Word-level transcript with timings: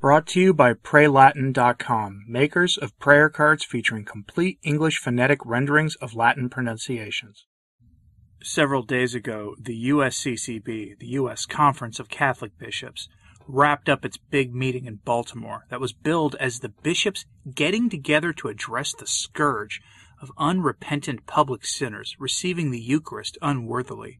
Brought 0.00 0.26
to 0.28 0.40
you 0.40 0.54
by 0.54 0.72
PrayLatin.com, 0.72 2.24
makers 2.26 2.78
of 2.78 2.98
prayer 2.98 3.28
cards 3.28 3.66
featuring 3.66 4.06
complete 4.06 4.58
English 4.62 4.96
phonetic 4.96 5.44
renderings 5.44 5.94
of 5.96 6.14
Latin 6.14 6.48
pronunciations. 6.48 7.44
Several 8.42 8.80
days 8.82 9.14
ago, 9.14 9.54
the 9.60 9.90
USCCB, 9.90 10.98
the 10.98 11.06
U.S. 11.06 11.44
Conference 11.44 12.00
of 12.00 12.08
Catholic 12.08 12.56
Bishops, 12.58 13.10
wrapped 13.46 13.90
up 13.90 14.06
its 14.06 14.16
big 14.16 14.54
meeting 14.54 14.86
in 14.86 15.00
Baltimore 15.04 15.66
that 15.68 15.82
was 15.82 15.92
billed 15.92 16.34
as 16.40 16.60
the 16.60 16.70
bishops 16.70 17.26
getting 17.54 17.90
together 17.90 18.32
to 18.32 18.48
address 18.48 18.94
the 18.94 19.06
scourge 19.06 19.82
of 20.22 20.32
unrepentant 20.38 21.26
public 21.26 21.66
sinners 21.66 22.16
receiving 22.18 22.70
the 22.70 22.80
Eucharist 22.80 23.36
unworthily 23.42 24.18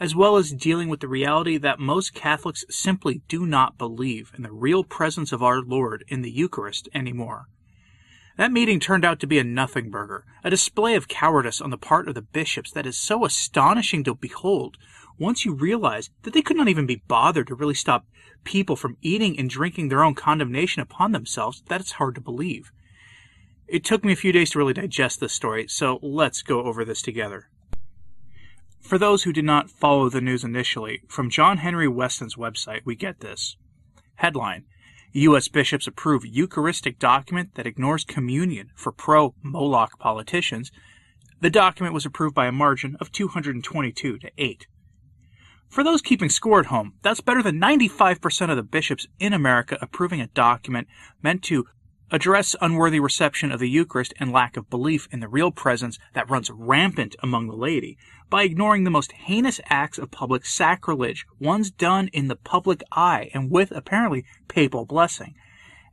as 0.00 0.14
well 0.14 0.36
as 0.36 0.52
dealing 0.52 0.88
with 0.88 1.00
the 1.00 1.08
reality 1.08 1.56
that 1.58 1.78
most 1.78 2.14
Catholics 2.14 2.64
simply 2.68 3.22
do 3.28 3.46
not 3.46 3.78
believe 3.78 4.32
in 4.36 4.42
the 4.42 4.52
real 4.52 4.84
presence 4.84 5.32
of 5.32 5.42
our 5.42 5.60
Lord 5.60 6.04
in 6.08 6.22
the 6.22 6.30
Eucharist 6.30 6.88
anymore. 6.94 7.46
That 8.36 8.52
meeting 8.52 8.80
turned 8.80 9.04
out 9.04 9.20
to 9.20 9.28
be 9.28 9.38
a 9.38 9.44
nothing 9.44 9.90
burger, 9.90 10.24
a 10.42 10.50
display 10.50 10.96
of 10.96 11.06
cowardice 11.06 11.60
on 11.60 11.70
the 11.70 11.78
part 11.78 12.08
of 12.08 12.16
the 12.16 12.22
bishops 12.22 12.72
that 12.72 12.86
is 12.86 12.98
so 12.98 13.24
astonishing 13.24 14.02
to 14.04 14.14
behold 14.14 14.76
once 15.18 15.44
you 15.44 15.54
realize 15.54 16.10
that 16.22 16.34
they 16.34 16.42
could 16.42 16.56
not 16.56 16.68
even 16.68 16.86
be 16.86 17.02
bothered 17.06 17.46
to 17.46 17.54
really 17.54 17.74
stop 17.74 18.04
people 18.42 18.74
from 18.74 18.96
eating 19.00 19.38
and 19.38 19.48
drinking 19.48 19.88
their 19.88 20.02
own 20.02 20.14
condemnation 20.14 20.82
upon 20.82 21.12
themselves 21.12 21.62
that 21.68 21.80
it's 21.80 21.92
hard 21.92 22.16
to 22.16 22.20
believe. 22.20 22.72
It 23.68 23.84
took 23.84 24.04
me 24.04 24.12
a 24.12 24.16
few 24.16 24.32
days 24.32 24.50
to 24.50 24.58
really 24.58 24.74
digest 24.74 25.20
this 25.20 25.32
story, 25.32 25.66
so 25.68 25.98
let's 26.02 26.42
go 26.42 26.64
over 26.64 26.84
this 26.84 27.00
together. 27.00 27.48
For 28.84 28.98
those 28.98 29.22
who 29.22 29.32
did 29.32 29.46
not 29.46 29.70
follow 29.70 30.10
the 30.10 30.20
news 30.20 30.44
initially, 30.44 31.00
from 31.08 31.30
John 31.30 31.56
Henry 31.56 31.88
Weston's 31.88 32.36
website, 32.36 32.82
we 32.84 32.94
get 32.94 33.20
this. 33.20 33.56
Headline 34.16 34.66
U.S. 35.12 35.48
bishops 35.48 35.86
approve 35.86 36.26
Eucharistic 36.26 36.98
document 36.98 37.54
that 37.54 37.66
ignores 37.66 38.04
communion 38.04 38.72
for 38.74 38.92
pro 38.92 39.34
Moloch 39.42 39.98
politicians. 39.98 40.70
The 41.40 41.48
document 41.48 41.94
was 41.94 42.04
approved 42.04 42.34
by 42.34 42.46
a 42.46 42.52
margin 42.52 42.98
of 43.00 43.10
222 43.10 44.18
to 44.18 44.30
8. 44.36 44.66
For 45.70 45.82
those 45.82 46.02
keeping 46.02 46.28
score 46.28 46.60
at 46.60 46.66
home, 46.66 46.92
that's 47.00 47.22
better 47.22 47.42
than 47.42 47.58
95% 47.58 48.50
of 48.50 48.56
the 48.56 48.62
bishops 48.62 49.06
in 49.18 49.32
America 49.32 49.78
approving 49.80 50.20
a 50.20 50.26
document 50.26 50.88
meant 51.22 51.42
to 51.44 51.64
address 52.10 52.54
unworthy 52.60 53.00
reception 53.00 53.50
of 53.50 53.60
the 53.60 53.68
Eucharist 53.68 54.14
and 54.18 54.30
lack 54.30 54.56
of 54.56 54.70
belief 54.70 55.08
in 55.10 55.20
the 55.20 55.28
real 55.28 55.50
presence 55.50 55.98
that 56.12 56.28
runs 56.28 56.50
rampant 56.50 57.16
among 57.22 57.46
the 57.46 57.56
laity 57.56 57.96
by 58.30 58.42
ignoring 58.42 58.84
the 58.84 58.90
most 58.90 59.12
heinous 59.12 59.60
acts 59.68 59.98
of 59.98 60.10
public 60.10 60.44
sacrilege, 60.44 61.26
ones 61.38 61.70
done 61.70 62.08
in 62.08 62.28
the 62.28 62.36
public 62.36 62.82
eye 62.92 63.30
and 63.32 63.50
with 63.50 63.70
apparently 63.70 64.24
papal 64.48 64.84
blessing. 64.84 65.34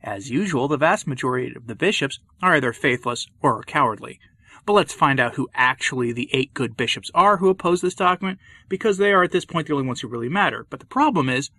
As 0.02 0.30
usual, 0.30 0.68
the 0.68 0.76
vast 0.76 1.06
majority 1.06 1.54
of 1.54 1.66
the 1.66 1.76
bishops 1.76 2.18
are 2.42 2.56
either 2.56 2.72
faithless 2.72 3.28
or 3.40 3.62
cowardly. 3.62 4.18
But 4.66 4.74
let's 4.74 4.94
find 4.94 5.18
out 5.18 5.34
who 5.34 5.48
actually 5.54 6.12
the 6.12 6.28
eight 6.32 6.54
good 6.54 6.76
bishops 6.76 7.10
are 7.14 7.38
who 7.38 7.48
oppose 7.48 7.80
this 7.80 7.94
document, 7.94 8.38
because 8.68 8.98
they 8.98 9.12
are 9.12 9.22
at 9.22 9.32
this 9.32 9.44
point 9.44 9.66
the 9.66 9.74
only 9.74 9.86
ones 9.86 10.00
who 10.00 10.08
really 10.08 10.28
matter. 10.28 10.66
But 10.70 10.80
the 10.80 10.86
problem 10.86 11.28
is, 11.28 11.50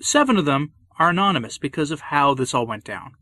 seven 0.00 0.36
of 0.36 0.44
them 0.44 0.72
are 0.98 1.10
anonymous 1.10 1.58
because 1.58 1.90
of 1.90 2.00
how 2.00 2.34
this 2.34 2.54
all 2.54 2.66
went 2.66 2.84
down. 2.84 3.14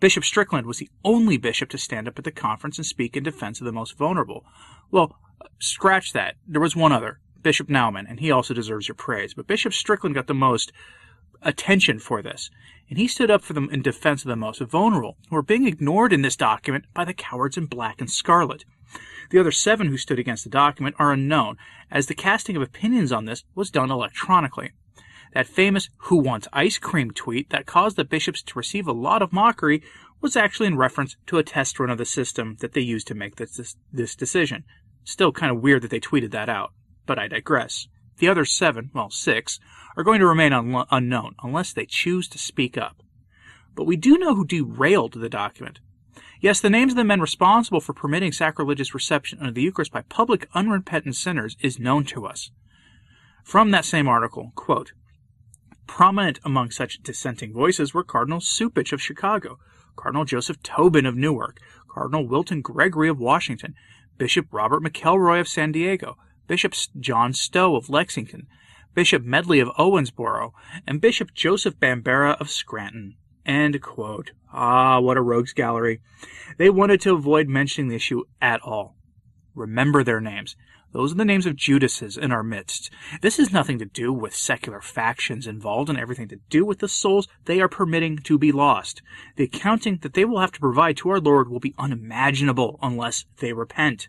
Bishop 0.00 0.24
Strickland 0.24 0.66
was 0.66 0.78
the 0.78 0.88
only 1.04 1.36
bishop 1.36 1.68
to 1.68 1.78
stand 1.78 2.08
up 2.08 2.18
at 2.18 2.24
the 2.24 2.32
conference 2.32 2.78
and 2.78 2.86
speak 2.86 3.16
in 3.16 3.22
defense 3.22 3.60
of 3.60 3.66
the 3.66 3.72
most 3.72 3.98
vulnerable. 3.98 4.44
Well, 4.90 5.18
scratch 5.58 6.14
that. 6.14 6.36
There 6.48 6.60
was 6.60 6.74
one 6.74 6.90
other, 6.90 7.20
Bishop 7.42 7.68
Naumann, 7.68 8.06
and 8.08 8.18
he 8.18 8.30
also 8.30 8.54
deserves 8.54 8.88
your 8.88 8.94
praise. 8.94 9.34
But 9.34 9.46
Bishop 9.46 9.74
Strickland 9.74 10.14
got 10.14 10.26
the 10.26 10.34
most 10.34 10.72
attention 11.42 11.98
for 11.98 12.22
this, 12.22 12.50
and 12.88 12.98
he 12.98 13.06
stood 13.06 13.30
up 13.30 13.42
for 13.42 13.52
them 13.52 13.68
in 13.70 13.82
defense 13.82 14.22
of 14.24 14.28
the 14.28 14.36
most 14.36 14.60
vulnerable, 14.62 15.18
who 15.28 15.36
are 15.36 15.42
being 15.42 15.66
ignored 15.66 16.14
in 16.14 16.22
this 16.22 16.36
document 16.36 16.86
by 16.94 17.04
the 17.04 17.14
cowards 17.14 17.58
in 17.58 17.66
black 17.66 18.00
and 18.00 18.10
scarlet. 18.10 18.64
The 19.30 19.38
other 19.38 19.52
seven 19.52 19.88
who 19.88 19.96
stood 19.96 20.18
against 20.18 20.44
the 20.44 20.50
document 20.50 20.96
are 20.98 21.12
unknown, 21.12 21.56
as 21.90 22.06
the 22.06 22.14
casting 22.14 22.56
of 22.56 22.62
opinions 22.62 23.12
on 23.12 23.26
this 23.26 23.44
was 23.54 23.70
done 23.70 23.90
electronically. 23.90 24.72
That 25.32 25.46
famous 25.46 25.88
Who 26.04 26.16
Wants 26.16 26.48
Ice 26.52 26.78
Cream 26.78 27.12
tweet 27.12 27.50
that 27.50 27.66
caused 27.66 27.96
the 27.96 28.04
bishops 28.04 28.42
to 28.42 28.58
receive 28.58 28.88
a 28.88 28.92
lot 28.92 29.22
of 29.22 29.32
mockery 29.32 29.82
was 30.20 30.36
actually 30.36 30.66
in 30.66 30.76
reference 30.76 31.16
to 31.26 31.38
a 31.38 31.44
test 31.44 31.78
run 31.78 31.90
of 31.90 31.98
the 31.98 32.04
system 32.04 32.56
that 32.60 32.72
they 32.72 32.80
used 32.80 33.06
to 33.08 33.14
make 33.14 33.36
this, 33.36 33.76
this 33.92 34.14
decision. 34.14 34.64
Still 35.04 35.32
kind 35.32 35.52
of 35.52 35.62
weird 35.62 35.82
that 35.82 35.90
they 35.90 36.00
tweeted 36.00 36.30
that 36.32 36.48
out, 36.48 36.72
but 37.06 37.18
I 37.18 37.28
digress. 37.28 37.86
The 38.18 38.28
other 38.28 38.44
seven, 38.44 38.90
well, 38.92 39.10
six, 39.10 39.60
are 39.96 40.04
going 40.04 40.20
to 40.20 40.26
remain 40.26 40.52
un- 40.52 40.84
unknown 40.90 41.36
unless 41.42 41.72
they 41.72 41.86
choose 41.86 42.28
to 42.28 42.38
speak 42.38 42.76
up. 42.76 43.02
But 43.74 43.86
we 43.86 43.96
do 43.96 44.18
know 44.18 44.34
who 44.34 44.44
derailed 44.44 45.14
the 45.14 45.28
document. 45.28 45.78
Yes, 46.40 46.60
the 46.60 46.70
names 46.70 46.92
of 46.92 46.96
the 46.96 47.04
men 47.04 47.20
responsible 47.20 47.80
for 47.80 47.92
permitting 47.92 48.32
sacrilegious 48.32 48.94
reception 48.94 49.44
of 49.44 49.54
the 49.54 49.62
Eucharist 49.62 49.92
by 49.92 50.02
public 50.02 50.48
unrepentant 50.54 51.16
sinners 51.16 51.56
is 51.60 51.78
known 51.78 52.04
to 52.06 52.26
us. 52.26 52.50
From 53.44 53.70
that 53.70 53.84
same 53.84 54.08
article, 54.08 54.52
quote, 54.54 54.92
Prominent 55.90 56.38
among 56.44 56.70
such 56.70 57.02
dissenting 57.02 57.52
voices 57.52 57.92
were 57.92 58.04
Cardinal 58.04 58.38
Cupich 58.38 58.92
of 58.92 59.02
Chicago, 59.02 59.58
Cardinal 59.96 60.24
Joseph 60.24 60.62
Tobin 60.62 61.04
of 61.04 61.16
Newark, 61.16 61.58
Cardinal 61.90 62.28
Wilton 62.28 62.62
Gregory 62.62 63.08
of 63.08 63.18
Washington, 63.18 63.74
Bishop 64.16 64.46
Robert 64.52 64.84
McElroy 64.84 65.40
of 65.40 65.48
San 65.48 65.72
Diego, 65.72 66.16
Bishop 66.46 66.74
John 67.00 67.32
Stowe 67.32 67.74
of 67.74 67.90
Lexington, 67.90 68.46
Bishop 68.94 69.24
Medley 69.24 69.58
of 69.58 69.68
Owensboro, 69.70 70.52
and 70.86 71.00
Bishop 71.00 71.34
Joseph 71.34 71.78
Bambera 71.80 72.40
of 72.40 72.50
Scranton. 72.50 73.16
Ah, 74.52 75.00
what 75.00 75.16
a 75.16 75.22
rogues 75.22 75.52
gallery. 75.52 76.00
They 76.56 76.70
wanted 76.70 77.00
to 77.00 77.14
avoid 77.14 77.48
mentioning 77.48 77.88
the 77.88 77.96
issue 77.96 78.22
at 78.40 78.62
all. 78.62 78.96
Remember 79.54 80.04
their 80.04 80.20
names. 80.20 80.56
Those 80.92 81.12
are 81.12 81.16
the 81.16 81.24
names 81.24 81.46
of 81.46 81.54
Judases 81.54 82.16
in 82.16 82.32
our 82.32 82.42
midst. 82.42 82.90
This 83.20 83.36
has 83.36 83.52
nothing 83.52 83.78
to 83.78 83.84
do 83.84 84.12
with 84.12 84.34
secular 84.34 84.80
factions 84.80 85.46
involved 85.46 85.88
and 85.88 85.98
everything 85.98 86.28
to 86.28 86.40
do 86.48 86.64
with 86.64 86.80
the 86.80 86.88
souls 86.88 87.28
they 87.44 87.60
are 87.60 87.68
permitting 87.68 88.18
to 88.18 88.38
be 88.38 88.50
lost. 88.50 89.00
The 89.36 89.44
accounting 89.44 89.98
that 90.02 90.14
they 90.14 90.24
will 90.24 90.40
have 90.40 90.52
to 90.52 90.60
provide 90.60 90.96
to 90.98 91.10
our 91.10 91.20
Lord 91.20 91.48
will 91.48 91.60
be 91.60 91.74
unimaginable 91.78 92.78
unless 92.82 93.24
they 93.38 93.52
repent. 93.52 94.08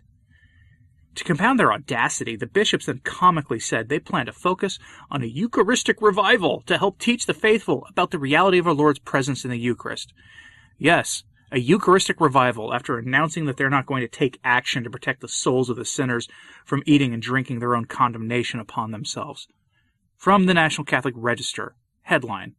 To 1.16 1.24
compound 1.24 1.60
their 1.60 1.72
audacity, 1.72 2.36
the 2.36 2.46
bishops 2.46 2.86
then 2.86 3.00
comically 3.04 3.60
said 3.60 3.88
they 3.88 3.98
plan 3.98 4.26
to 4.26 4.32
focus 4.32 4.78
on 5.10 5.22
a 5.22 5.26
Eucharistic 5.26 6.00
revival 6.00 6.62
to 6.66 6.78
help 6.78 6.98
teach 6.98 7.26
the 7.26 7.34
faithful 7.34 7.86
about 7.90 8.10
the 8.10 8.18
reality 8.18 8.58
of 8.58 8.66
our 8.66 8.72
Lord's 8.72 8.98
presence 8.98 9.44
in 9.44 9.50
the 9.50 9.58
Eucharist. 9.58 10.14
Yes, 10.78 11.22
a 11.52 11.60
Eucharistic 11.60 12.18
revival 12.18 12.72
after 12.72 12.98
announcing 12.98 13.44
that 13.44 13.58
they're 13.58 13.68
not 13.68 13.84
going 13.84 14.00
to 14.00 14.08
take 14.08 14.40
action 14.42 14.82
to 14.82 14.90
protect 14.90 15.20
the 15.20 15.28
souls 15.28 15.68
of 15.68 15.76
the 15.76 15.84
sinners 15.84 16.26
from 16.64 16.82
eating 16.86 17.12
and 17.12 17.22
drinking 17.22 17.58
their 17.58 17.76
own 17.76 17.84
condemnation 17.84 18.58
upon 18.58 18.90
themselves. 18.90 19.46
From 20.16 20.46
the 20.46 20.54
National 20.54 20.86
Catholic 20.86 21.14
Register, 21.14 21.74
headline 22.02 22.54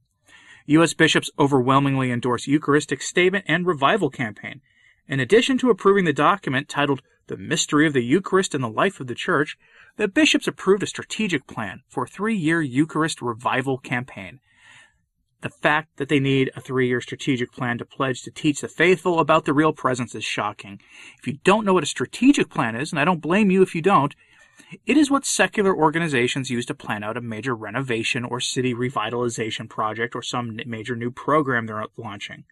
U.S. 0.68 0.94
bishops 0.94 1.32
overwhelmingly 1.40 2.12
endorse 2.12 2.46
Eucharistic 2.46 3.02
statement 3.02 3.46
and 3.48 3.66
revival 3.66 4.12
campaign. 4.12 4.62
In 5.08 5.20
addition 5.20 5.58
to 5.58 5.72
approving 5.72 6.06
the 6.06 6.14
document 6.14 6.70
titled 6.70 7.02
The 7.28 7.36
Mystery 7.36 7.88
of 7.88 7.94
the 7.94 8.04
Eucharist 8.04 8.54
and 8.54 8.64
the 8.64 8.70
Life 8.70 9.00
of 9.00 9.08
the 9.08 9.16
Church, 9.16 9.58
the 9.98 10.08
bishops 10.08 10.48
approved 10.48 10.84
a 10.84 10.88
strategic 10.88 11.48
plan 11.48 11.82
for 11.90 12.04
a 12.04 12.08
three 12.08 12.36
year 12.36 12.62
Eucharist 12.62 13.24
revival 13.24 13.80
campaign 13.80 14.40
the 15.44 15.50
fact 15.50 15.98
that 15.98 16.10
they 16.10 16.20
need 16.20 16.52
a 16.56 16.62
three 16.62 16.88
year 16.88 17.02
strategic 17.02 17.52
plan 17.52 17.78
to 17.78 17.86
pledge 17.86 18.24
to 18.24 18.32
teach 18.32 18.62
the 18.62 18.68
faithful 18.68 19.20
about 19.20 19.46
the 19.46 19.54
real 19.54 19.74
presence 19.74 20.16
is 20.16 20.24
shocking. 20.24 20.82
If 21.20 21.28
you 21.28 21.38
don't 21.44 21.66
know 21.66 21.74
what 21.74 21.84
a 21.84 21.88
strategic 21.88 22.50
plan 22.50 22.76
is, 22.76 22.92
and 22.92 23.00
I 23.00 23.06
don't 23.06 23.22
blame 23.22 23.52
you 23.52 23.62
if 23.62 23.76
you 23.76 23.82
don't, 23.82 24.16
it 24.86 24.98
is 24.98 25.12
what 25.12 25.26
secular 25.26 25.76
organizations 25.76 26.50
use 26.50 26.66
to 26.68 26.74
plan 26.74 27.04
out 27.04 27.18
a 27.18 27.22
major 27.22 27.54
renovation 27.54 28.24
or 28.24 28.40
city 28.40 28.74
revitalization 28.74 29.70
project 29.70 30.16
or 30.16 30.22
some 30.22 30.60
major 30.66 30.96
new 30.96 31.12
program 31.12 31.66
they're 31.66 31.86
launching. 31.98 32.46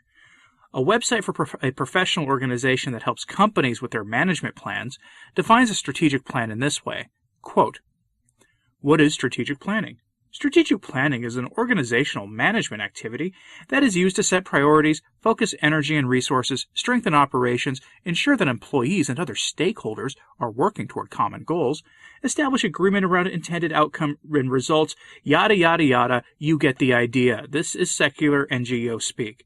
A 0.74 0.82
website 0.82 1.24
for 1.24 1.48
a 1.62 1.72
professional 1.72 2.28
organization 2.28 2.94
that 2.94 3.04
helps 3.04 3.26
companies 3.26 3.82
with 3.82 3.92
their 3.92 4.04
management 4.04 4.56
plans 4.56 5.00
defines 5.36 5.70
a 5.70 5.76
strategic 5.76 6.26
plan 6.26 6.52
in 6.52 6.60
this 6.60 6.86
way 6.86 7.10
quote, 7.42 7.80
What 8.82 9.02
is 9.02 9.14
strategic 9.14 9.60
planning? 9.60 9.98
Strategic 10.34 10.82
planning 10.82 11.26
is 11.26 11.36
an 11.36 11.50
organizational 11.58 12.26
management 12.26 12.82
activity 12.82 13.34
that 13.68 13.84
is 13.84 13.98
used 13.98 14.16
to 14.16 14.24
set 14.24 14.46
priorities, 14.46 15.02
focus 15.22 15.54
energy 15.62 15.98
and 15.98 16.08
resources, 16.08 16.68
strengthen 16.74 17.14
operations, 17.14 17.82
ensure 18.06 18.38
that 18.38 18.48
employees 18.48 19.10
and 19.10 19.20
other 19.20 19.34
stakeholders 19.34 20.16
are 20.40 20.50
working 20.50 20.88
toward 20.88 21.10
common 21.10 21.44
goals, 21.44 21.84
establish 22.24 22.64
agreement 22.64 23.04
around 23.04 23.28
intended 23.28 23.74
outcome 23.74 24.18
and 24.32 24.50
results, 24.50 24.96
yada 25.22 25.56
yada 25.56 25.84
yada, 25.84 26.24
you 26.38 26.58
get 26.58 26.78
the 26.78 26.94
idea. 26.94 27.46
This 27.50 27.76
is 27.76 27.92
secular 27.92 28.48
NGO 28.48 29.02
speak. 29.02 29.46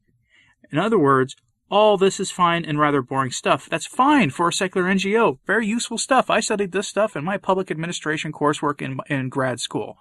In 0.70 0.78
other 0.78 0.98
words, 0.98 1.34
all 1.68 1.96
this 1.98 2.20
is 2.20 2.30
fine 2.30 2.64
and 2.64 2.78
rather 2.78 3.02
boring 3.02 3.32
stuff. 3.32 3.68
That's 3.68 3.86
fine 3.86 4.30
for 4.30 4.48
a 4.48 4.52
secular 4.52 4.86
NGO. 4.86 5.40
Very 5.48 5.66
useful 5.66 5.98
stuff. 5.98 6.30
I 6.30 6.38
studied 6.38 6.70
this 6.70 6.86
stuff 6.86 7.16
in 7.16 7.24
my 7.24 7.38
public 7.38 7.72
administration 7.72 8.32
coursework 8.32 8.80
in, 8.80 9.00
in 9.08 9.30
grad 9.30 9.58
school. 9.58 9.98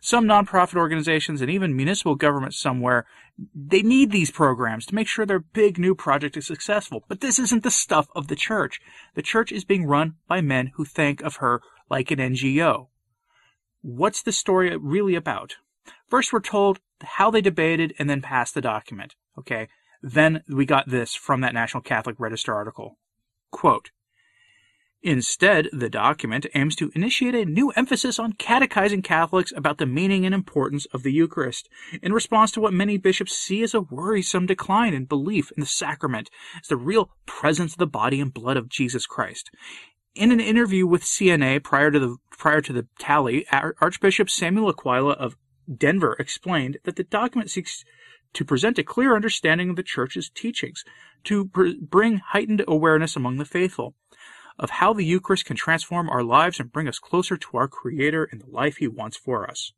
Some 0.00 0.24
nonprofit 0.24 0.76
organizations 0.76 1.42
and 1.42 1.50
even 1.50 1.76
municipal 1.76 2.14
governments 2.14 2.58
somewhere, 2.58 3.06
they 3.54 3.82
need 3.82 4.10
these 4.10 4.30
programs 4.30 4.86
to 4.86 4.94
make 4.94 5.06
sure 5.06 5.26
their 5.26 5.40
big 5.40 5.78
new 5.78 5.94
project 5.94 6.36
is 6.36 6.46
successful. 6.46 7.04
But 7.06 7.20
this 7.20 7.38
isn't 7.38 7.62
the 7.62 7.70
stuff 7.70 8.08
of 8.14 8.28
the 8.28 8.36
church. 8.36 8.80
The 9.14 9.22
church 9.22 9.52
is 9.52 9.64
being 9.64 9.84
run 9.84 10.14
by 10.26 10.40
men 10.40 10.72
who 10.74 10.84
think 10.84 11.20
of 11.20 11.36
her 11.36 11.60
like 11.90 12.10
an 12.10 12.18
NGO. 12.18 12.88
What's 13.82 14.22
the 14.22 14.32
story 14.32 14.74
really 14.76 15.14
about? 15.14 15.56
First, 16.08 16.32
we're 16.32 16.40
told 16.40 16.80
how 17.02 17.30
they 17.30 17.40
debated 17.40 17.94
and 17.98 18.08
then 18.08 18.22
passed 18.22 18.54
the 18.54 18.60
document. 18.60 19.16
Okay. 19.38 19.68
Then 20.02 20.42
we 20.48 20.64
got 20.64 20.88
this 20.88 21.14
from 21.14 21.42
that 21.42 21.54
National 21.54 21.82
Catholic 21.82 22.16
Register 22.18 22.54
article. 22.54 22.98
Quote, 23.50 23.90
Instead, 25.02 25.66
the 25.72 25.88
document 25.88 26.44
aims 26.54 26.76
to 26.76 26.92
initiate 26.94 27.34
a 27.34 27.46
new 27.46 27.70
emphasis 27.70 28.18
on 28.18 28.34
catechizing 28.34 29.00
Catholics 29.00 29.50
about 29.56 29.78
the 29.78 29.86
meaning 29.86 30.26
and 30.26 30.34
importance 30.34 30.84
of 30.92 31.02
the 31.02 31.12
Eucharist, 31.12 31.70
in 32.02 32.12
response 32.12 32.52
to 32.52 32.60
what 32.60 32.74
many 32.74 32.98
bishops 32.98 33.34
see 33.34 33.62
as 33.62 33.72
a 33.72 33.80
worrisome 33.80 34.44
decline 34.44 34.92
in 34.92 35.06
belief 35.06 35.50
in 35.52 35.60
the 35.60 35.66
sacrament 35.66 36.28
as 36.60 36.68
the 36.68 36.76
real 36.76 37.10
presence 37.24 37.72
of 37.72 37.78
the 37.78 37.86
body 37.86 38.20
and 38.20 38.34
blood 38.34 38.58
of 38.58 38.68
Jesus 38.68 39.06
Christ. 39.06 39.50
In 40.14 40.32
an 40.32 40.40
interview 40.40 40.86
with 40.86 41.02
CNA 41.02 41.62
prior 41.64 41.90
to 41.90 41.98
the 41.98 42.16
prior 42.30 42.60
to 42.60 42.72
the 42.72 42.86
tally, 42.98 43.46
Archbishop 43.50 44.28
Samuel 44.28 44.68
Aquila 44.68 45.12
of 45.12 45.36
Denver 45.74 46.14
explained 46.18 46.76
that 46.84 46.96
the 46.96 47.04
document 47.04 47.50
seeks 47.50 47.84
to 48.34 48.44
present 48.44 48.78
a 48.78 48.84
clear 48.84 49.16
understanding 49.16 49.70
of 49.70 49.76
the 49.76 49.82
Church's 49.82 50.28
teachings, 50.28 50.84
to 51.24 51.46
pr- 51.46 51.68
bring 51.80 52.18
heightened 52.18 52.64
awareness 52.68 53.16
among 53.16 53.38
the 53.38 53.44
faithful 53.44 53.94
of 54.60 54.70
how 54.70 54.92
the 54.92 55.04
Eucharist 55.04 55.46
can 55.46 55.56
transform 55.56 56.08
our 56.10 56.22
lives 56.22 56.60
and 56.60 56.70
bring 56.70 56.86
us 56.86 56.98
closer 56.98 57.36
to 57.38 57.56
our 57.56 57.66
Creator 57.66 58.28
and 58.30 58.42
the 58.42 58.50
life 58.50 58.76
He 58.76 58.86
wants 58.86 59.16
for 59.16 59.50
us. 59.50 59.72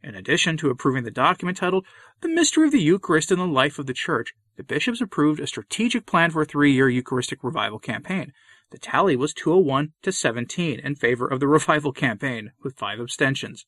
In 0.00 0.14
addition 0.14 0.56
to 0.58 0.70
approving 0.70 1.02
the 1.02 1.10
document 1.10 1.58
titled 1.58 1.86
The 2.20 2.28
Mystery 2.28 2.66
of 2.66 2.72
the 2.72 2.80
Eucharist 2.80 3.32
in 3.32 3.38
the 3.38 3.46
Life 3.46 3.80
of 3.80 3.86
the 3.86 3.92
Church, 3.92 4.32
the 4.56 4.62
bishops 4.62 5.00
approved 5.00 5.40
a 5.40 5.46
strategic 5.46 6.06
plan 6.06 6.30
for 6.30 6.42
a 6.42 6.46
three 6.46 6.72
year 6.72 6.88
Eucharistic 6.88 7.42
revival 7.42 7.80
campaign. 7.80 8.32
The 8.70 8.78
tally 8.78 9.16
was 9.16 9.34
201 9.34 9.92
to 10.02 10.12
17 10.12 10.78
in 10.78 10.94
favor 10.94 11.26
of 11.26 11.40
the 11.40 11.48
revival 11.58 11.92
campaign, 11.92 12.52
with 12.62 12.78
five 12.78 13.00
abstentions. 13.00 13.66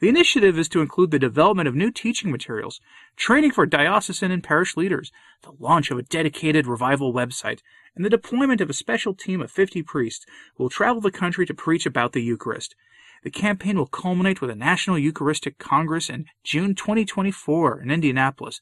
The 0.00 0.08
initiative 0.08 0.58
is 0.58 0.68
to 0.70 0.80
include 0.80 1.10
the 1.10 1.18
development 1.18 1.68
of 1.68 1.74
new 1.74 1.90
teaching 1.90 2.30
materials, 2.30 2.80
training 3.16 3.52
for 3.52 3.66
diocesan 3.66 4.30
and 4.30 4.42
parish 4.42 4.76
leaders, 4.76 5.10
the 5.42 5.52
launch 5.58 5.90
of 5.90 5.98
a 5.98 6.02
dedicated 6.02 6.66
revival 6.66 7.12
website, 7.12 7.60
and 7.94 8.04
the 8.04 8.10
deployment 8.10 8.60
of 8.60 8.70
a 8.70 8.74
special 8.74 9.14
team 9.14 9.40
of 9.40 9.50
50 9.50 9.82
priests 9.82 10.26
who 10.54 10.64
will 10.64 10.70
travel 10.70 11.00
the 11.00 11.10
country 11.10 11.46
to 11.46 11.54
preach 11.54 11.86
about 11.86 12.12
the 12.12 12.22
Eucharist. 12.22 12.74
The 13.22 13.30
campaign 13.30 13.76
will 13.76 13.86
culminate 13.86 14.40
with 14.40 14.50
a 14.50 14.54
National 14.54 14.98
Eucharistic 14.98 15.58
Congress 15.58 16.08
in 16.08 16.26
June 16.42 16.74
2024 16.74 17.82
in 17.82 17.90
Indianapolis. 17.90 18.60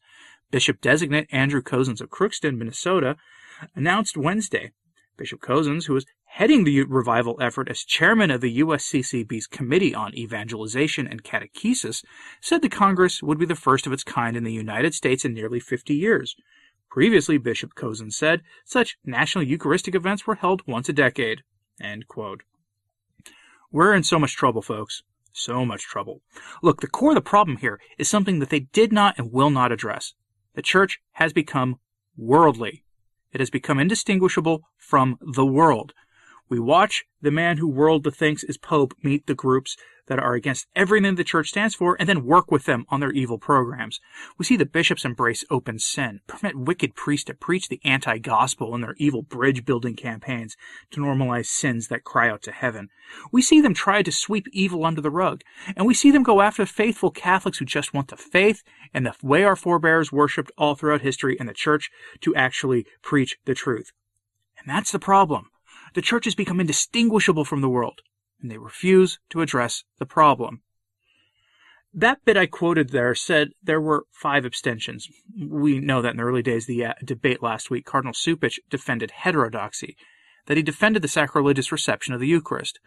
Bishop 0.51 0.81
designate 0.81 1.29
Andrew 1.31 1.63
Cozzens 1.63 2.01
of 2.01 2.11
Crookston, 2.11 2.57
Minnesota, 2.57 3.17
announced 3.75 4.17
Wednesday. 4.17 4.73
Bishop 5.17 5.41
Cozzens, 5.41 5.87
who 5.87 5.97
is 5.97 6.07
heading 6.39 6.63
the 6.63 6.85
revival 6.85 7.37
effort 7.41 7.69
as 7.69 7.83
chairman 7.83 8.31
of 8.31 8.41
the 8.41 8.61
USCCB's 8.61 9.49
Committee 9.49 9.93
on 9.93 10.15
Evangelization 10.15 11.05
and 11.05 11.25
Catechesis, 11.25 12.05
said 12.41 12.63
the 12.63 12.69
Congress 12.69 13.21
would 13.21 13.41
be 13.41 13.45
the 13.45 13.57
first 13.57 13.89
of 13.89 13.93
its 13.93 14.05
kind 14.05 14.37
in 14.37 14.45
the 14.45 14.53
United 14.53 14.95
States 14.95 15.25
in 15.25 15.35
nearly 15.35 15.59
50 15.59 15.93
years. 15.97 16.37
Previously, 16.89 17.39
Bishop 17.39 17.75
Cozen 17.75 18.13
said, 18.13 18.43
such 18.65 18.99
national 19.05 19.43
Eucharistic 19.43 19.97
events 19.97 20.29
were 20.29 20.37
held 20.37 20.63
once 20.65 20.89
a 20.89 20.93
decade. 20.93 21.43
We're 23.73 23.93
in 23.93 24.05
so 24.05 24.21
much 24.21 24.37
trouble, 24.37 24.63
folks. 24.63 25.03
So 25.33 25.65
much 25.65 25.83
trouble. 25.83 26.23
Look, 26.63 26.83
the 26.83 26.87
core 26.87 27.11
of 27.11 27.17
the 27.17 27.21
problem 27.21 27.57
here 27.57 27.81
is 27.99 28.09
something 28.09 28.39
that 28.39 28.51
they 28.51 28.61
did 28.61 28.93
not 28.93 29.19
and 29.19 29.33
will 29.33 29.51
not 29.51 29.73
address. 29.73 30.15
The 30.55 30.63
church 30.63 31.01
has 31.15 31.33
become 31.33 31.81
worldly. 32.17 32.85
It 33.33 33.41
has 33.41 33.51
become 33.51 33.81
indistinguishable 33.81 34.63
from 34.77 35.19
the 35.21 35.45
world. 35.45 35.95
We 36.49 36.59
watch 36.59 37.05
the 37.21 37.31
man 37.31 37.59
who 37.59 37.69
world 37.69 38.07
thinks 38.15 38.45
is 38.45 38.57
Pope 38.57 38.95
meet 39.03 39.27
the 39.27 39.35
groups 39.35 39.77
that 40.07 40.19
are 40.19 40.35
against 40.35 40.67
everything 40.75 41.15
the 41.15 41.25
church 41.25 41.51
stands 41.51 41.75
for 41.75 41.97
and 41.99 42.09
then 42.09 42.25
work 42.25 42.51
with 42.51 42.65
them 42.65 42.87
on 42.89 43.01
their 43.01 43.13
evil 43.13 43.39
programs. 43.39 44.01
We 44.39 44.47
see 44.47 44.57
the 44.57 44.65
bishops 44.65 45.05
embrace 45.05 45.45
open 45.51 45.79
sin, 45.79 46.21
permit 46.27 46.57
wicked 46.57 46.95
priests 46.95 47.25
to 47.27 47.35
preach 47.35 47.69
the 47.69 47.81
anti-gospel 47.85 48.75
in 48.75 48.81
their 48.81 48.95
evil 48.97 49.23
bridge 49.23 49.67
building 49.67 49.95
campaigns 49.95 50.57
to 50.93 51.01
normalize 51.01 51.47
sins 51.47 51.89
that 51.89 52.05
cry 52.05 52.31
out 52.31 52.43
to 52.43 52.53
heaven. 52.53 52.89
We 53.31 53.43
see 53.43 53.61
them 53.61 53.75
try 53.75 54.03
to 54.03 54.11
sweep 54.11 54.47
evil 54.53 54.87
under 54.87 55.03
the 55.03 55.11
rug, 55.11 55.43
and 55.77 55.87
we 55.87 55.95
see 55.95 56.11
them 56.11 56.23
go 56.23 56.41
after 56.41 56.65
faithful 56.65 57.11
Catholics 57.11 57.59
who 57.59 57.67
just 57.67 57.93
want 57.93 58.09
the 58.09 58.17
faith 58.17 58.63
and 58.95 59.05
the 59.05 59.15
way 59.23 59.45
our 59.45 59.57
forebears 59.57 60.11
worshipped 60.11 60.53
all 60.57 60.75
throughout 60.75 61.03
history 61.03 61.37
in 61.39 61.47
the 61.47 61.53
church 61.53 61.91
to 62.23 62.35
actually 62.35 62.87
preach 63.03 63.37
the 63.45 63.55
truth. 63.55 63.93
And 64.59 64.69
that's 64.69 64.93
the 64.93 64.99
problem. 64.99 65.51
The 65.95 66.03
church 66.03 66.25
has 66.25 66.35
become 66.35 66.61
indistinguishable 66.61 67.45
from 67.45 67.61
the 67.61 67.69
world 67.69 68.01
and 68.41 68.51
they 68.51 68.59
refuse 68.59 69.19
to 69.31 69.41
address 69.41 69.85
the 69.99 70.07
problem. 70.07 70.63
That 71.93 72.25
bit 72.25 72.37
I 72.37 72.47
quoted 72.47 72.91
there 72.91 73.15
said 73.15 73.49
there 73.63 73.81
were 73.81 74.05
five 74.13 74.45
abstentions. 74.45 75.09
We 75.37 75.81
know 75.81 76.03
that 76.03 76.11
in 76.11 76.17
the 76.19 76.23
early 76.23 76.43
days 76.43 76.65
of 76.65 76.69
the 76.69 76.85
uh, 76.85 76.95
debate 77.05 77.43
last 77.43 77.71
week, 77.71 77.87
Cardinal 77.87 78.13
Cupich 78.13 78.59
defended 78.69 79.11
heterodoxy, 79.11 79.97
that 80.47 80.57
he 80.57 80.63
defended 80.63 81.03
the 81.03 81.09
sacrilegious 81.09 81.73
reception 81.73 82.15
of 82.15 82.21
the 82.21 82.27
Eucharist. 82.27 82.79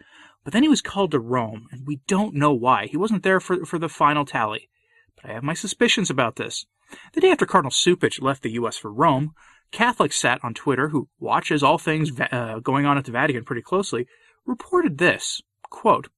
But 0.44 0.52
then 0.52 0.62
he 0.62 0.68
was 0.68 0.82
called 0.82 1.10
to 1.10 1.20
Rome, 1.20 1.68
and 1.72 1.86
we 1.86 2.00
don't 2.06 2.34
know 2.34 2.52
why. 2.52 2.86
He 2.86 2.96
wasn't 2.96 3.22
there 3.22 3.40
for, 3.40 3.64
for 3.66 3.78
the 3.78 3.88
final 3.88 4.24
tally. 4.24 4.68
But 5.16 5.30
I 5.30 5.34
have 5.34 5.42
my 5.42 5.54
suspicions 5.54 6.10
about 6.10 6.36
this. 6.36 6.66
The 7.14 7.20
day 7.20 7.30
after 7.30 7.46
Cardinal 7.46 7.70
Cupich 7.70 8.20
left 8.20 8.42
the 8.42 8.52
U.S. 8.52 8.76
for 8.76 8.92
Rome, 8.92 9.34
Catholic 9.70 10.12
Sat 10.12 10.38
on 10.42 10.54
Twitter, 10.54 10.90
who 10.90 11.08
watches 11.18 11.62
all 11.62 11.78
things 11.78 12.12
uh, 12.20 12.58
going 12.62 12.84
on 12.84 12.98
at 12.98 13.04
the 13.04 13.12
Vatican 13.12 13.44
pretty 13.44 13.62
closely, 13.62 14.06
reported 14.44 14.98
this 14.98 15.40
quote, 15.70 16.08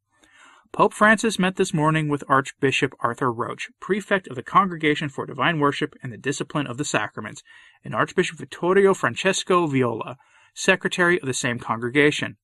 Pope 0.72 0.92
Francis 0.92 1.38
met 1.38 1.54
this 1.54 1.72
morning 1.72 2.08
with 2.08 2.24
Archbishop 2.28 2.96
Arthur 2.98 3.32
Roche, 3.32 3.70
prefect 3.78 4.26
of 4.26 4.34
the 4.34 4.42
Congregation 4.42 5.08
for 5.08 5.24
Divine 5.24 5.60
Worship 5.60 5.94
and 6.02 6.12
the 6.12 6.18
Discipline 6.18 6.66
of 6.66 6.78
the 6.78 6.84
Sacraments, 6.84 7.44
and 7.84 7.94
Archbishop 7.94 8.38
Vittorio 8.38 8.92
Francesco 8.92 9.68
Viola, 9.68 10.18
secretary 10.52 11.20
of 11.20 11.26
the 11.26 11.34
same 11.34 11.60
congregation. 11.60 12.38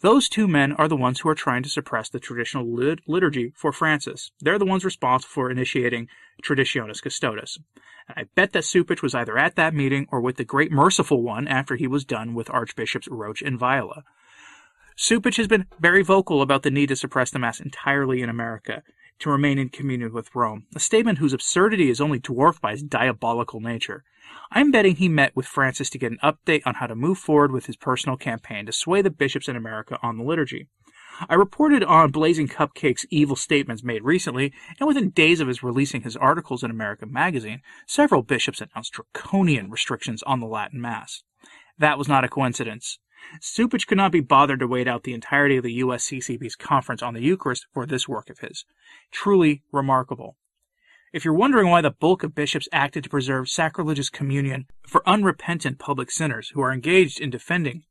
Those 0.00 0.28
two 0.28 0.46
men 0.46 0.72
are 0.72 0.88
the 0.88 0.96
ones 0.96 1.20
who 1.20 1.28
are 1.30 1.34
trying 1.34 1.62
to 1.62 1.70
suppress 1.70 2.10
the 2.10 2.20
traditional 2.20 2.66
lit- 2.66 3.00
liturgy 3.08 3.52
for 3.56 3.72
Francis. 3.72 4.30
They're 4.40 4.58
the 4.58 4.66
ones 4.66 4.84
responsible 4.84 5.30
for 5.32 5.50
initiating 5.50 6.08
Traditionis 6.42 7.02
Custodes. 7.02 7.58
And 8.08 8.18
I 8.18 8.24
bet 8.34 8.52
that 8.52 8.64
Cupich 8.64 9.02
was 9.02 9.14
either 9.14 9.38
at 9.38 9.56
that 9.56 9.74
meeting 9.74 10.06
or 10.12 10.20
with 10.20 10.36
the 10.36 10.44
great 10.44 10.70
merciful 10.70 11.22
one 11.22 11.48
after 11.48 11.76
he 11.76 11.86
was 11.86 12.04
done 12.04 12.34
with 12.34 12.50
Archbishops 12.50 13.08
Roche 13.08 13.42
and 13.42 13.58
Viola. 13.58 14.04
Cupich 14.98 15.36
has 15.36 15.48
been 15.48 15.66
very 15.80 16.02
vocal 16.02 16.42
about 16.42 16.62
the 16.62 16.70
need 16.70 16.88
to 16.88 16.96
suppress 16.96 17.30
the 17.30 17.38
Mass 17.38 17.60
entirely 17.60 18.22
in 18.22 18.28
America, 18.28 18.82
to 19.20 19.30
remain 19.30 19.58
in 19.58 19.68
communion 19.68 20.12
with 20.12 20.34
Rome, 20.34 20.66
a 20.74 20.80
statement 20.80 21.18
whose 21.18 21.32
absurdity 21.32 21.90
is 21.90 22.00
only 22.00 22.18
dwarfed 22.18 22.60
by 22.60 22.72
its 22.72 22.82
diabolical 22.82 23.60
nature. 23.60 24.04
I'm 24.50 24.70
betting 24.70 24.96
he 24.96 25.08
met 25.08 25.34
with 25.34 25.46
Francis 25.46 25.90
to 25.90 25.98
get 25.98 26.12
an 26.12 26.18
update 26.22 26.62
on 26.66 26.74
how 26.74 26.86
to 26.86 26.94
move 26.94 27.18
forward 27.18 27.52
with 27.52 27.66
his 27.66 27.76
personal 27.76 28.16
campaign 28.16 28.66
to 28.66 28.72
sway 28.72 29.02
the 29.02 29.10
bishops 29.10 29.48
in 29.48 29.56
America 29.56 29.98
on 30.02 30.18
the 30.18 30.24
liturgy. 30.24 30.68
I 31.28 31.34
reported 31.34 31.82
on 31.82 32.10
Blazing 32.10 32.46
Cupcake's 32.46 33.06
evil 33.10 33.36
statements 33.36 33.82
made 33.82 34.02
recently, 34.02 34.52
and 34.78 34.86
within 34.86 35.10
days 35.10 35.40
of 35.40 35.48
his 35.48 35.62
releasing 35.62 36.02
his 36.02 36.16
articles 36.16 36.62
in 36.62 36.70
American 36.70 37.10
Magazine, 37.10 37.62
several 37.86 38.22
bishops 38.22 38.60
announced 38.60 38.92
draconian 38.92 39.70
restrictions 39.70 40.22
on 40.24 40.40
the 40.40 40.46
Latin 40.46 40.80
Mass. 40.80 41.22
That 41.78 41.96
was 41.96 42.08
not 42.08 42.24
a 42.24 42.28
coincidence. 42.28 42.98
Cupich 43.40 43.86
could 43.86 43.98
not 43.98 44.12
be 44.12 44.20
bothered 44.20 44.60
to 44.60 44.66
wait 44.66 44.88
out 44.88 45.02
the 45.02 45.14
entirety 45.14 45.56
of 45.56 45.64
the 45.64 45.80
USCCB's 45.80 46.56
conference 46.56 47.02
on 47.02 47.14
the 47.14 47.22
Eucharist 47.22 47.66
for 47.72 47.86
this 47.86 48.08
work 48.08 48.30
of 48.30 48.38
his. 48.40 48.64
Truly 49.10 49.62
remarkable. 49.72 50.36
If 51.12 51.24
you're 51.24 51.34
wondering 51.34 51.68
why 51.68 51.80
the 51.80 51.90
bulk 51.90 52.22
of 52.22 52.34
bishops 52.34 52.68
acted 52.72 53.04
to 53.04 53.10
preserve 53.10 53.48
sacrilegious 53.48 54.10
communion 54.10 54.66
for 54.86 55.08
unrepentant 55.08 55.78
public 55.78 56.10
sinners 56.10 56.50
who 56.50 56.60
are 56.60 56.72
engaged 56.72 57.20
in 57.20 57.30
defending 57.30 57.84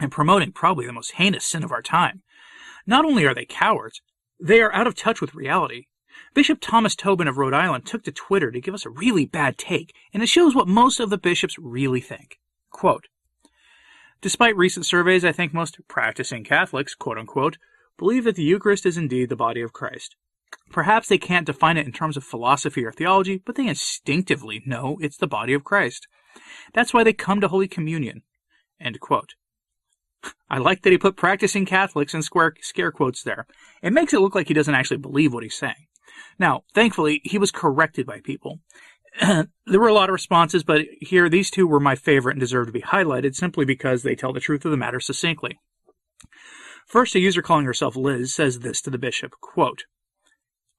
and 0.00 0.10
promoting 0.10 0.52
probably 0.52 0.86
the 0.86 0.92
most 0.92 1.12
heinous 1.12 1.46
sin 1.46 1.62
of 1.62 1.70
our 1.70 1.82
time, 1.82 2.22
not 2.86 3.04
only 3.04 3.24
are 3.24 3.34
they 3.34 3.44
cowards, 3.44 4.00
they 4.40 4.60
are 4.60 4.74
out 4.74 4.86
of 4.86 4.96
touch 4.96 5.20
with 5.20 5.34
reality. 5.34 5.86
Bishop 6.34 6.58
Thomas 6.60 6.96
Tobin 6.96 7.28
of 7.28 7.38
Rhode 7.38 7.54
Island 7.54 7.86
took 7.86 8.02
to 8.04 8.12
Twitter 8.12 8.50
to 8.50 8.60
give 8.60 8.74
us 8.74 8.84
a 8.84 8.90
really 8.90 9.26
bad 9.26 9.58
take, 9.58 9.94
and 10.12 10.22
it 10.22 10.28
shows 10.28 10.54
what 10.54 10.66
most 10.66 10.98
of 10.98 11.10
the 11.10 11.18
bishops 11.18 11.58
really 11.58 12.00
think. 12.00 12.38
Quote, 12.70 13.06
Despite 14.22 14.56
recent 14.56 14.86
surveys, 14.86 15.24
I 15.24 15.32
think 15.32 15.52
most 15.52 15.80
practicing 15.88 16.44
Catholics, 16.44 16.94
quote 16.94 17.18
unquote, 17.18 17.58
believe 17.98 18.22
that 18.22 18.36
the 18.36 18.44
Eucharist 18.44 18.86
is 18.86 18.96
indeed 18.96 19.28
the 19.28 19.36
body 19.36 19.60
of 19.60 19.72
Christ. 19.72 20.14
Perhaps 20.70 21.08
they 21.08 21.18
can't 21.18 21.44
define 21.44 21.76
it 21.76 21.86
in 21.86 21.92
terms 21.92 22.16
of 22.16 22.22
philosophy 22.22 22.84
or 22.84 22.92
theology, 22.92 23.42
but 23.44 23.56
they 23.56 23.66
instinctively 23.66 24.62
know 24.64 24.96
it's 25.00 25.16
the 25.16 25.26
body 25.26 25.52
of 25.54 25.64
Christ. 25.64 26.06
That's 26.72 26.94
why 26.94 27.02
they 27.02 27.12
come 27.12 27.40
to 27.40 27.48
Holy 27.48 27.66
Communion. 27.66 28.22
I 30.48 30.58
like 30.58 30.82
that 30.82 30.92
he 30.92 30.98
put 30.98 31.16
practicing 31.16 31.66
Catholics 31.66 32.14
in 32.14 32.22
square, 32.22 32.54
scare 32.60 32.92
quotes 32.92 33.24
there. 33.24 33.46
It 33.82 33.92
makes 33.92 34.12
it 34.12 34.20
look 34.20 34.36
like 34.36 34.46
he 34.46 34.54
doesn't 34.54 34.74
actually 34.74 34.98
believe 34.98 35.34
what 35.34 35.42
he's 35.42 35.58
saying. 35.58 35.88
Now, 36.38 36.62
thankfully, 36.74 37.20
he 37.24 37.38
was 37.38 37.50
corrected 37.50 38.06
by 38.06 38.20
people. 38.20 38.60
there 39.20 39.80
were 39.80 39.88
a 39.88 39.94
lot 39.94 40.08
of 40.08 40.14
responses, 40.14 40.64
but 40.64 40.82
here 41.00 41.28
these 41.28 41.50
two 41.50 41.66
were 41.66 41.80
my 41.80 41.94
favorite 41.94 42.32
and 42.32 42.40
deserve 42.40 42.66
to 42.66 42.72
be 42.72 42.82
highlighted 42.82 43.34
simply 43.34 43.64
because 43.64 44.02
they 44.02 44.14
tell 44.14 44.32
the 44.32 44.40
truth 44.40 44.64
of 44.64 44.70
the 44.70 44.76
matter 44.76 45.00
succinctly. 45.00 45.58
First, 46.86 47.14
a 47.14 47.20
user 47.20 47.42
calling 47.42 47.66
herself 47.66 47.96
Liz 47.96 48.34
says 48.34 48.60
this 48.60 48.80
to 48.82 48.90
the 48.90 48.98
bishop, 48.98 49.32
quote, 49.40 49.84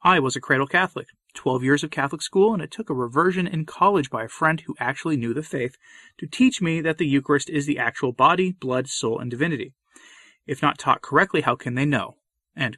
I 0.04 0.20
was 0.20 0.36
a 0.36 0.42
cradle 0.42 0.68
Catholic, 0.68 1.08
12 1.34 1.64
years 1.64 1.84
of 1.84 1.92
Catholic 1.92 2.22
school, 2.22 2.54
and 2.54 2.62
it 2.62 2.72
took 2.72 2.90
a 2.90 2.94
reversion 2.94 3.48
in 3.48 3.66
college 3.66 4.10
by 4.10 4.26
a 4.26 4.30
friend 4.30 4.62
who 4.62 4.76
actually 4.80 5.16
knew 5.16 5.34
the 5.34 5.44
faith 5.44 5.78
to 6.18 6.28
teach 6.28 6.62
me 6.62 6.82
that 6.82 6.98
the 6.98 7.08
Eucharist 7.08 7.50
is 7.50 7.66
the 7.66 7.80
actual 7.80 8.12
body, 8.12 8.52
blood, 8.52 8.90
soul, 8.90 9.20
and 9.20 9.32
divinity. 9.32 9.74
If 10.46 10.62
not 10.62 10.78
taught 10.78 11.02
correctly, 11.02 11.42
how 11.42 11.56
can 11.56 11.76
they 11.76 11.86
know? 11.86 12.18
And 12.56 12.78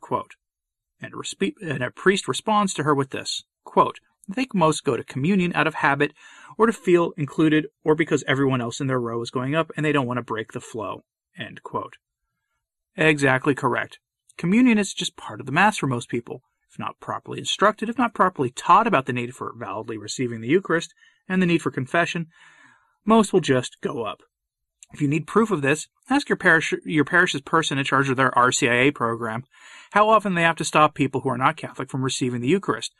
a, 1.01 1.53
and 1.61 1.83
a 1.83 1.91
priest 1.91 2.27
responds 2.27 2.73
to 2.75 2.83
her 2.83 2.93
with 2.93 3.09
this 3.09 3.43
quote, 3.63 3.99
I 4.29 4.33
think 4.33 4.53
most 4.53 4.83
go 4.83 4.97
to 4.97 5.03
communion 5.03 5.53
out 5.53 5.67
of 5.67 5.75
habit 5.75 6.13
or 6.57 6.65
to 6.65 6.73
feel 6.73 7.13
included 7.17 7.67
or 7.83 7.95
because 7.95 8.23
everyone 8.27 8.61
else 8.61 8.79
in 8.79 8.87
their 8.87 8.99
row 8.99 9.21
is 9.21 9.29
going 9.29 9.55
up 9.55 9.71
and 9.75 9.85
they 9.85 9.91
don't 9.91 10.07
want 10.07 10.17
to 10.17 10.23
break 10.23 10.51
the 10.51 10.61
flow. 10.61 11.03
End 11.37 11.61
quote. 11.63 11.97
Exactly 12.95 13.53
correct. 13.53 13.99
Communion 14.37 14.77
is 14.77 14.93
just 14.93 15.15
part 15.15 15.39
of 15.39 15.45
the 15.45 15.51
Mass 15.51 15.77
for 15.77 15.87
most 15.87 16.09
people 16.09 16.41
if 16.75 16.79
not 16.79 16.99
properly 16.99 17.39
instructed, 17.39 17.87
if 17.87 17.97
not 17.97 18.13
properly 18.13 18.49
taught 18.49 18.85
about 18.85 19.05
the 19.05 19.13
need 19.13 19.33
for 19.33 19.53
validly 19.55 19.97
receiving 19.97 20.41
the 20.41 20.47
Eucharist 20.49 20.93
and 21.27 21.41
the 21.41 21.45
need 21.45 21.61
for 21.61 21.71
confession, 21.71 22.27
most 23.05 23.31
will 23.31 23.39
just 23.39 23.79
go 23.79 24.03
up. 24.03 24.23
If 24.93 25.01
you 25.01 25.07
need 25.07 25.25
proof 25.25 25.51
of 25.51 25.61
this, 25.61 25.87
ask 26.09 26.27
your 26.27 26.35
parish 26.35 26.73
your 26.83 27.05
parish's 27.05 27.41
person 27.41 27.77
in 27.77 27.85
charge 27.85 28.09
of 28.09 28.17
their 28.17 28.31
RCIA 28.31 28.93
program 28.93 29.45
how 29.91 30.09
often 30.09 30.33
they 30.33 30.41
have 30.41 30.57
to 30.57 30.65
stop 30.65 30.93
people 30.93 31.21
who 31.21 31.29
are 31.29 31.37
not 31.37 31.55
Catholic 31.55 31.89
from 31.89 32.03
receiving 32.03 32.41
the 32.41 32.49
Eucharist. 32.49 32.93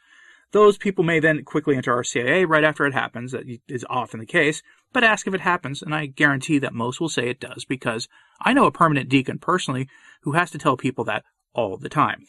Those 0.52 0.78
people 0.78 1.04
may 1.04 1.20
then 1.20 1.44
quickly 1.44 1.76
enter 1.76 1.96
RCIA 1.96 2.48
right 2.48 2.64
after 2.64 2.86
it 2.86 2.94
happens, 2.94 3.32
that 3.32 3.44
is 3.68 3.86
often 3.90 4.20
the 4.20 4.26
case, 4.26 4.62
but 4.94 5.04
ask 5.04 5.28
if 5.28 5.34
it 5.34 5.42
happens, 5.42 5.82
and 5.82 5.94
I 5.94 6.06
guarantee 6.06 6.60
that 6.60 6.74
most 6.74 7.02
will 7.02 7.10
say 7.10 7.30
it 7.30 7.40
does 7.40 7.66
because 7.66 8.08
I 8.42 8.54
know 8.54 8.66
a 8.66 8.72
permanent 8.72 9.10
deacon 9.10 9.40
personally 9.40 9.90
who 10.22 10.34
has 10.34 10.52
to 10.52 10.58
tell 10.58 10.78
people 10.78 11.04
that 11.06 11.24
all 11.54 11.78
the 11.78 11.90
time. 11.90 12.26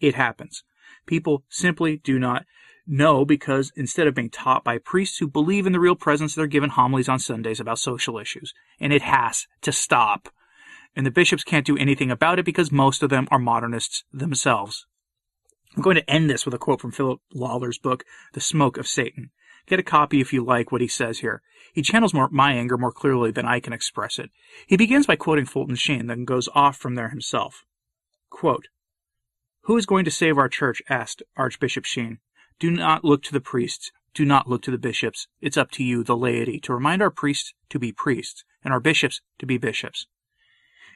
It 0.00 0.14
happens. 0.14 0.64
People 1.06 1.44
simply 1.48 1.98
do 1.98 2.18
not 2.18 2.44
know 2.86 3.24
because 3.24 3.72
instead 3.76 4.06
of 4.06 4.14
being 4.14 4.30
taught 4.30 4.64
by 4.64 4.78
priests 4.78 5.18
who 5.18 5.28
believe 5.28 5.66
in 5.66 5.72
the 5.72 5.80
real 5.80 5.94
presence, 5.94 6.34
they're 6.34 6.46
given 6.46 6.70
homilies 6.70 7.08
on 7.08 7.18
Sundays 7.18 7.60
about 7.60 7.78
social 7.78 8.18
issues. 8.18 8.52
And 8.80 8.92
it 8.92 9.02
has 9.02 9.46
to 9.62 9.72
stop. 9.72 10.28
And 10.96 11.06
the 11.06 11.10
bishops 11.10 11.44
can't 11.44 11.66
do 11.66 11.78
anything 11.78 12.10
about 12.10 12.38
it 12.38 12.44
because 12.44 12.72
most 12.72 13.02
of 13.02 13.10
them 13.10 13.28
are 13.30 13.38
modernists 13.38 14.04
themselves. 14.12 14.86
I'm 15.76 15.82
going 15.82 15.96
to 15.96 16.10
end 16.10 16.28
this 16.28 16.44
with 16.44 16.54
a 16.54 16.58
quote 16.58 16.80
from 16.80 16.92
Philip 16.92 17.20
Lawler's 17.32 17.78
book, 17.78 18.04
The 18.32 18.40
Smoke 18.40 18.76
of 18.76 18.88
Satan. 18.88 19.30
Get 19.66 19.78
a 19.78 19.84
copy 19.84 20.20
if 20.20 20.32
you 20.32 20.44
like 20.44 20.72
what 20.72 20.80
he 20.80 20.88
says 20.88 21.20
here. 21.20 21.42
He 21.72 21.82
channels 21.82 22.12
more, 22.12 22.28
my 22.30 22.52
anger 22.54 22.76
more 22.76 22.90
clearly 22.90 23.30
than 23.30 23.46
I 23.46 23.60
can 23.60 23.72
express 23.72 24.18
it. 24.18 24.30
He 24.66 24.76
begins 24.76 25.06
by 25.06 25.16
quoting 25.16 25.46
Fulton 25.46 25.76
Sheen, 25.76 26.06
then 26.06 26.24
goes 26.24 26.48
off 26.54 26.76
from 26.76 26.96
there 26.96 27.10
himself. 27.10 27.64
Quote, 28.30 28.66
who 29.64 29.76
is 29.76 29.86
going 29.86 30.04
to 30.04 30.10
save 30.10 30.38
our 30.38 30.48
church? 30.48 30.82
asked 30.88 31.22
Archbishop 31.36 31.84
Sheen. 31.84 32.18
Do 32.58 32.70
not 32.70 33.04
look 33.04 33.22
to 33.24 33.32
the 33.32 33.40
priests. 33.40 33.92
Do 34.14 34.24
not 34.24 34.48
look 34.48 34.62
to 34.62 34.70
the 34.70 34.78
bishops. 34.78 35.28
It's 35.40 35.56
up 35.56 35.70
to 35.72 35.84
you, 35.84 36.02
the 36.02 36.16
laity, 36.16 36.58
to 36.60 36.74
remind 36.74 37.02
our 37.02 37.10
priests 37.10 37.52
to 37.68 37.78
be 37.78 37.92
priests, 37.92 38.44
and 38.64 38.72
our 38.72 38.80
bishops 38.80 39.20
to 39.38 39.46
be 39.46 39.58
bishops. 39.58 40.06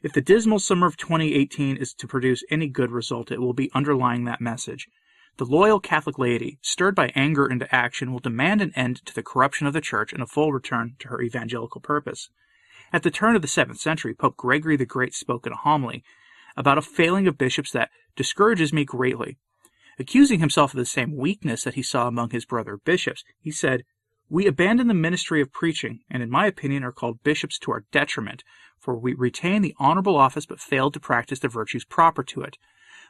If 0.05 0.13
the 0.13 0.21
dismal 0.21 0.59
summer 0.59 0.87
of 0.87 0.99
2018 0.99 1.79
is 1.79 1.95
to 1.95 2.07
produce 2.07 2.45
any 2.51 2.69
good 2.69 2.91
result, 2.91 3.33
it 3.33 3.41
will 3.41 3.55
be 3.55 3.71
underlying 3.73 4.25
that 4.25 4.39
message. 4.39 4.87
The 5.39 5.47
loyal 5.47 5.81
Catholic 5.81 6.19
laity, 6.19 6.59
stirred 6.61 6.95
by 6.95 7.11
anger 7.15 7.47
into 7.47 7.75
action, 7.75 8.13
will 8.13 8.19
demand 8.19 8.61
an 8.61 8.75
end 8.77 8.97
to 9.07 9.15
the 9.15 9.23
corruption 9.23 9.67
of 9.67 9.73
the 9.73 9.81
Church 9.81 10.13
and 10.13 10.23
a 10.23 10.27
full 10.27 10.53
return 10.53 10.97
to 10.99 11.09
her 11.09 11.23
evangelical 11.23 11.81
purpose. 11.81 12.29
At 12.93 13.03
the 13.03 13.11
turn 13.11 13.35
of 13.35 13.41
the 13.41 13.49
seventh 13.49 13.81
century, 13.81 14.13
Pope 14.13 14.37
Gregory 14.37 14.77
the 14.77 14.85
Great 14.85 15.15
spoke 15.15 15.47
in 15.47 15.55
a 15.55 15.57
homily 15.57 16.05
about 16.55 16.77
a 16.77 16.83
failing 16.83 17.27
of 17.27 17.39
bishops 17.39 17.73
that 17.73 17.89
discourages 18.15 18.75
me 18.75 18.85
greatly. 18.85 19.39
Accusing 19.99 20.39
himself 20.39 20.75
of 20.75 20.79
the 20.79 20.85
same 20.85 21.17
weakness 21.17 21.65
that 21.65 21.77
he 21.77 21.83
saw 21.83 22.09
among 22.09 22.29
his 22.29 22.45
brother 22.45 22.77
bishops, 22.77 23.25
he 23.41 23.51
said, 23.51 23.85
We 24.31 24.47
abandon 24.47 24.89
the 24.89 24.95
ministry 24.95 25.43
of 25.43 25.53
preaching, 25.53 26.01
and 26.11 26.23
in 26.23 26.31
my 26.31 26.47
opinion 26.47 26.83
are 26.83 26.93
called 26.93 27.23
bishops 27.23 27.59
to 27.61 27.73
our 27.73 27.85
detriment, 27.93 28.43
for 28.79 28.97
we 28.97 29.13
retain 29.13 29.61
the 29.61 29.75
honorable 29.79 30.17
office 30.17 30.47
but 30.47 30.61
fail 30.61 30.91
to 30.91 30.99
practice 31.01 31.41
the 31.41 31.49
virtues 31.49 31.85
proper 31.85 32.23
to 32.25 32.41
it. 32.41 32.57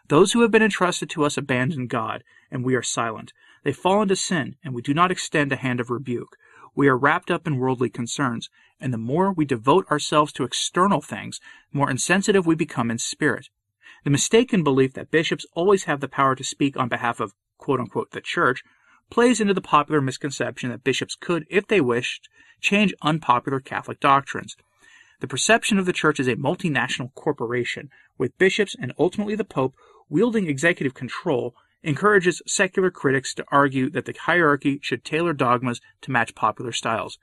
Those 0.09 0.33
who 0.33 0.43
have 0.43 0.51
been 0.51 0.63
entrusted 0.63 1.09
to 1.11 1.25
us 1.25 1.39
abandon 1.39 1.87
God, 1.87 2.25
and 2.51 2.65
we 2.65 2.75
are 2.75 2.83
silent. 2.83 3.33
They 3.63 3.73
fall 3.73 4.03
into 4.03 4.17
sin, 4.17 4.57
and 4.65 4.75
we 4.75 4.83
do 4.83 4.93
not 4.93 5.11
extend 5.11 5.53
a 5.53 5.57
hand 5.57 5.81
of 5.81 5.89
rebuke. 5.89 6.37
We 6.75 6.89
are 6.89 6.99
wrapped 6.99 7.31
up 7.31 7.47
in 7.47 7.59
worldly 7.59 7.91
concerns, 7.91 8.51
and 8.81 8.93
the 8.93 8.99
more 8.99 9.33
we 9.33 9.45
devote 9.45 9.89
ourselves 9.91 10.33
to 10.33 10.45
external 10.45 11.01
things, 11.01 11.41
the 11.71 11.79
more 11.79 11.91
insensitive 11.91 12.45
we 12.45 12.57
become 12.57 12.91
in 12.91 12.99
spirit. 12.99 13.49
The 14.03 14.11
mistaken 14.11 14.65
belief 14.65 14.95
that 14.95 15.13
bishops 15.13 15.47
always 15.55 15.85
have 15.85 16.01
the 16.01 16.09
power 16.09 16.35
to 16.35 16.45
speak 16.45 16.77
on 16.77 16.89
behalf 16.89 17.21
of 17.21 17.35
quote 17.57 17.79
unquote 17.79 18.11
the 18.11 18.21
church 18.21 18.65
plays 19.11 19.41
into 19.41 19.55
the 19.55 19.61
popular 19.61 20.01
misconception 20.01 20.71
that 20.71 20.85
bishops 20.85 21.15
could, 21.15 21.47
if 21.51 21.67
they 21.67 21.81
wished, 21.81 22.29
change 22.61 22.95
unpopular 23.03 23.61
Catholic 23.61 24.01
doctrines. 24.01 24.57
The 25.21 25.29
perception 25.29 25.79
of 25.79 25.87
the 25.87 25.93
church 25.93 26.19
as 26.19 26.27
a 26.27 26.37
multinational 26.37 27.15
corporation, 27.15 27.91
with 28.19 28.37
bishops 28.39 28.75
and 28.81 28.93
ultimately 28.99 29.35
the 29.35 29.45
Pope 29.45 29.75
wielding 30.09 30.49
executive 30.49 30.95
control, 30.95 31.55
encourages 31.83 32.43
secular 32.47 32.91
critics 32.91 33.35
to 33.35 33.45
argue 33.53 33.91
that 33.91 34.07
the 34.07 34.15
hierarchy 34.23 34.81
should 34.83 35.05
tailor 35.05 35.33
dogmas 35.33 35.81
to 36.01 36.11
match 36.11 36.35
popular 36.35 36.73
styles. 36.73 37.19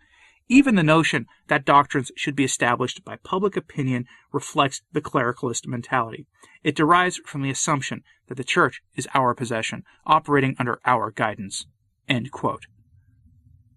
Even 0.49 0.75
the 0.75 0.83
notion 0.83 1.27
that 1.47 1.65
doctrines 1.65 2.11
should 2.15 2.35
be 2.35 2.43
established 2.43 3.05
by 3.05 3.15
public 3.17 3.55
opinion 3.55 4.05
reflects 4.33 4.81
the 4.91 5.01
clericalist 5.01 5.65
mentality. 5.65 6.25
It 6.63 6.75
derives 6.75 7.21
from 7.25 7.41
the 7.41 7.49
assumption 7.49 8.03
that 8.27 8.35
the 8.35 8.43
church 8.43 8.81
is 8.95 9.07
our 9.13 9.33
possession, 9.33 9.83
operating 10.05 10.55
under 10.59 10.79
our 10.85 11.11
guidance. 11.11 11.65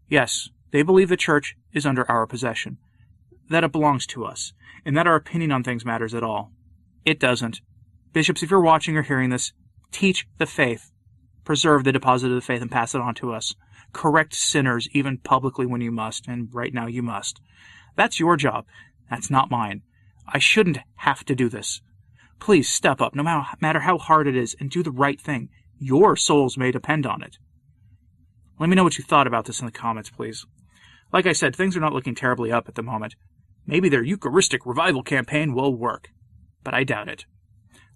Yes, 0.08 0.48
they 0.72 0.82
believe 0.82 1.08
the 1.08 1.16
church 1.16 1.56
is 1.72 1.86
under 1.86 2.10
our 2.10 2.26
possession, 2.26 2.78
that 3.48 3.64
it 3.64 3.72
belongs 3.72 4.06
to 4.08 4.24
us, 4.24 4.52
and 4.84 4.96
that 4.96 5.06
our 5.06 5.14
opinion 5.14 5.52
on 5.52 5.62
things 5.62 5.84
matters 5.84 6.14
at 6.14 6.24
all. 6.24 6.52
It 7.04 7.20
doesn't. 7.20 7.60
Bishops, 8.12 8.42
if 8.42 8.50
you're 8.50 8.60
watching 8.60 8.96
or 8.96 9.02
hearing 9.02 9.30
this, 9.30 9.52
teach 9.92 10.26
the 10.38 10.46
faith. 10.46 10.90
Preserve 11.44 11.84
the 11.84 11.92
deposit 11.92 12.28
of 12.28 12.34
the 12.34 12.40
faith 12.40 12.62
and 12.62 12.70
pass 12.70 12.94
it 12.94 13.00
on 13.00 13.14
to 13.16 13.32
us. 13.32 13.54
Correct 13.94 14.34
sinners 14.34 14.88
even 14.92 15.16
publicly 15.16 15.64
when 15.64 15.80
you 15.80 15.90
must, 15.90 16.28
and 16.28 16.52
right 16.52 16.74
now 16.74 16.86
you 16.86 17.02
must. 17.02 17.40
That's 17.96 18.20
your 18.20 18.36
job. 18.36 18.66
That's 19.08 19.30
not 19.30 19.50
mine. 19.50 19.82
I 20.26 20.38
shouldn't 20.38 20.78
have 20.96 21.24
to 21.24 21.34
do 21.34 21.48
this. 21.48 21.80
Please 22.40 22.68
step 22.68 23.00
up, 23.00 23.14
no 23.14 23.22
matter 23.22 23.80
how 23.80 23.96
hard 23.96 24.26
it 24.26 24.36
is, 24.36 24.56
and 24.58 24.70
do 24.70 24.82
the 24.82 24.90
right 24.90 25.20
thing. 25.20 25.48
Your 25.78 26.16
souls 26.16 26.58
may 26.58 26.70
depend 26.70 27.06
on 27.06 27.22
it. 27.22 27.38
Let 28.58 28.68
me 28.68 28.76
know 28.76 28.84
what 28.84 28.98
you 28.98 29.04
thought 29.04 29.26
about 29.26 29.44
this 29.46 29.60
in 29.60 29.66
the 29.66 29.72
comments, 29.72 30.10
please. 30.10 30.44
Like 31.12 31.26
I 31.26 31.32
said, 31.32 31.54
things 31.54 31.76
are 31.76 31.80
not 31.80 31.92
looking 31.92 32.14
terribly 32.14 32.50
up 32.50 32.68
at 32.68 32.74
the 32.74 32.82
moment. 32.82 33.14
Maybe 33.66 33.88
their 33.88 34.02
Eucharistic 34.02 34.66
revival 34.66 35.02
campaign 35.02 35.54
will 35.54 35.74
work, 35.74 36.08
but 36.64 36.74
I 36.74 36.84
doubt 36.84 37.08
it. 37.08 37.26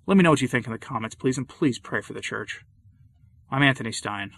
Let 0.07 0.17
me 0.17 0.23
know 0.23 0.31
what 0.31 0.41
you 0.41 0.49
think 0.49 0.67
in 0.67 0.73
the 0.73 0.79
comments, 0.79 1.17
please, 1.17 1.37
and 1.37 1.49
please 1.49 1.79
pray 1.79 2.01
for 2.01 2.13
the 2.13 2.21
church. 2.21 2.63
I'm 3.51 3.63
Anthony 3.63 3.93
Stine. 3.93 4.31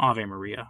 Ave 0.00 0.24
Maria. 0.24 0.66